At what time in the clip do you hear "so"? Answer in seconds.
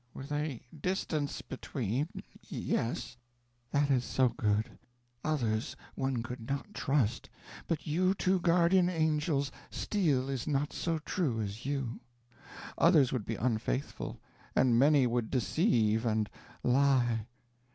4.03-4.29, 10.73-10.97